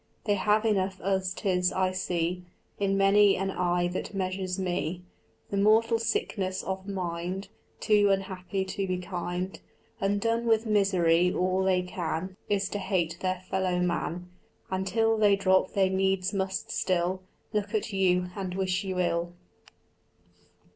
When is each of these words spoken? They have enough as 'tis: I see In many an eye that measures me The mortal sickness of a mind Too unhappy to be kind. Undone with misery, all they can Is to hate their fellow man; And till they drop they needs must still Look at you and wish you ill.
They 0.23 0.33
have 0.33 0.65
enough 0.65 0.99
as 1.01 1.31
'tis: 1.31 1.71
I 1.71 1.91
see 1.91 2.41
In 2.79 2.97
many 2.97 3.37
an 3.37 3.51
eye 3.51 3.87
that 3.89 4.15
measures 4.15 4.57
me 4.57 5.03
The 5.51 5.57
mortal 5.57 5.99
sickness 5.99 6.63
of 6.63 6.87
a 6.87 6.89
mind 6.89 7.49
Too 7.79 8.09
unhappy 8.09 8.65
to 8.65 8.87
be 8.87 8.97
kind. 8.97 9.59
Undone 9.99 10.47
with 10.47 10.65
misery, 10.65 11.31
all 11.31 11.63
they 11.63 11.83
can 11.83 12.35
Is 12.49 12.67
to 12.69 12.79
hate 12.79 13.19
their 13.19 13.43
fellow 13.51 13.77
man; 13.79 14.27
And 14.71 14.87
till 14.87 15.19
they 15.19 15.35
drop 15.35 15.73
they 15.73 15.87
needs 15.89 16.33
must 16.33 16.71
still 16.71 17.21
Look 17.53 17.75
at 17.75 17.93
you 17.93 18.29
and 18.35 18.55
wish 18.55 18.83
you 18.83 18.97
ill. 18.97 19.33